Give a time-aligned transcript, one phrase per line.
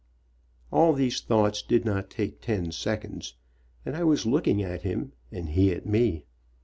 [0.71, 3.35] All these thoughts did not take ten seconds,
[3.85, 6.25] and I was looking at him and he at me.